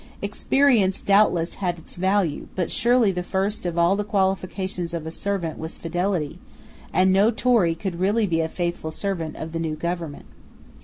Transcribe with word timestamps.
Experience 0.23 0.99
doubtless 0.99 1.53
had 1.61 1.77
its 1.77 1.95
value: 1.95 2.47
but 2.55 2.71
surely 2.71 3.11
the 3.11 3.21
first 3.21 3.67
of 3.67 3.77
all 3.77 3.95
the 3.95 4.03
qualifications 4.03 4.95
of 4.95 5.05
a 5.05 5.11
servant 5.11 5.59
was 5.59 5.77
fidelity; 5.77 6.39
and 6.91 7.13
no 7.13 7.29
Tory 7.29 7.75
could 7.75 7.91
be 7.93 7.97
a 7.97 8.01
really 8.01 8.47
faithful 8.47 8.89
servant 8.89 9.35
of 9.35 9.53
the 9.53 9.59
new 9.59 9.75
government. 9.75 10.25